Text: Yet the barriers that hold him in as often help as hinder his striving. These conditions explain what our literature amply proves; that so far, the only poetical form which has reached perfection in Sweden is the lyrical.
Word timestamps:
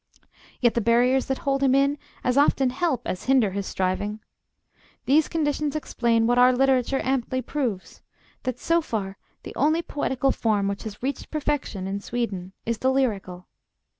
Yet 0.61 0.73
the 0.73 0.81
barriers 0.81 1.27
that 1.27 1.37
hold 1.37 1.61
him 1.61 1.75
in 1.75 1.99
as 2.23 2.35
often 2.35 2.71
help 2.71 3.03
as 3.05 3.25
hinder 3.25 3.51
his 3.51 3.67
striving. 3.67 4.19
These 5.05 5.27
conditions 5.27 5.75
explain 5.75 6.25
what 6.25 6.39
our 6.39 6.51
literature 6.51 6.99
amply 7.03 7.43
proves; 7.43 8.01
that 8.41 8.57
so 8.57 8.81
far, 8.81 9.19
the 9.43 9.53
only 9.55 9.83
poetical 9.83 10.31
form 10.31 10.67
which 10.67 10.85
has 10.85 11.03
reached 11.03 11.29
perfection 11.29 11.85
in 11.85 11.99
Sweden 11.99 12.53
is 12.65 12.79
the 12.79 12.91
lyrical. 12.91 13.45